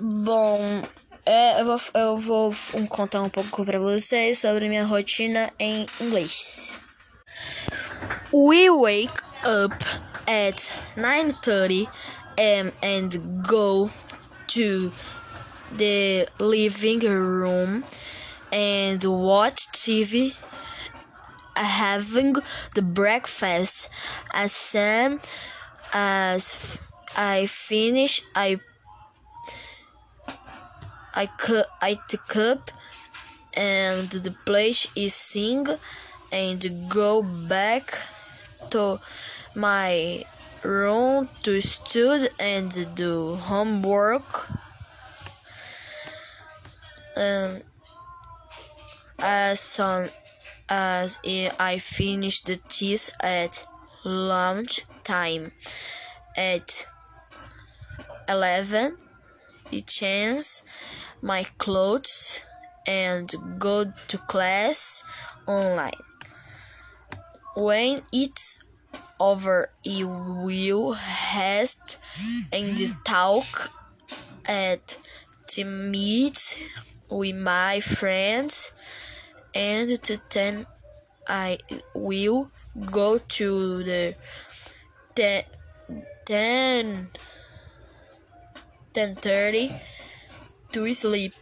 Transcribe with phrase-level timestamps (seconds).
[0.00, 0.82] Bom,
[1.26, 2.54] é, eu, vou, eu vou
[2.88, 6.78] contar um pouco para vocês sobre minha rotina em inglês.
[8.32, 9.14] We wake
[9.44, 9.74] up
[10.26, 11.88] at 9:30
[12.36, 13.90] am and go
[14.48, 14.92] to
[15.76, 17.82] the living room
[18.52, 20.34] and watch TV
[21.56, 22.34] having
[22.74, 23.90] the breakfast
[24.32, 25.20] as soon
[25.92, 26.78] as
[27.16, 28.58] I finish I
[31.14, 31.28] I
[31.80, 32.70] I took up
[33.56, 35.66] and the place is sing
[36.32, 37.84] and go back
[38.70, 38.98] to
[39.54, 40.24] my
[40.64, 44.48] room to study and do homework.
[47.16, 47.60] Um,
[49.20, 50.08] as soon
[50.68, 51.20] as
[51.60, 53.64] I finish the test at
[54.04, 55.52] lunch time
[56.36, 56.86] at
[58.28, 59.13] 11 I
[59.86, 60.62] change
[61.22, 62.44] my clothes
[62.86, 65.04] and go to class
[65.46, 65.92] online.
[67.56, 68.64] When it's
[69.20, 70.96] over, you will
[71.34, 71.98] rest
[72.52, 73.70] and talk
[74.46, 74.98] at
[75.48, 76.62] to meet
[77.08, 78.72] with my friends
[79.54, 79.90] and
[80.30, 80.66] then
[81.28, 81.58] I
[81.94, 82.50] will
[82.90, 84.14] go to the
[86.26, 87.08] then
[88.94, 89.80] 10.30
[90.72, 91.34] to sleep.